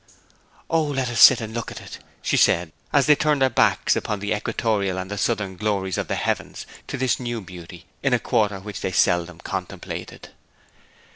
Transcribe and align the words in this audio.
'O, 0.67 0.81
let 0.85 1.11
us 1.11 1.21
sit 1.21 1.39
and 1.41 1.53
look 1.53 1.69
at 1.69 1.79
it!' 1.79 1.99
she 2.23 2.35
said; 2.35 2.71
and 2.91 3.05
they 3.05 3.13
turned 3.13 3.39
their 3.43 3.51
backs 3.51 3.95
upon 3.95 4.19
the 4.19 4.33
equatorial 4.35 4.97
and 4.97 5.11
the 5.11 5.15
southern 5.15 5.55
glories 5.55 5.95
of 5.99 6.07
the 6.07 6.15
heavens 6.15 6.65
to 6.87 6.97
this 6.97 7.19
new 7.19 7.39
beauty 7.39 7.85
in 8.01 8.11
a 8.11 8.17
quarter 8.17 8.59
which 8.59 8.81
they 8.81 8.91
seldom 8.91 9.37
contemplated. 9.37 10.29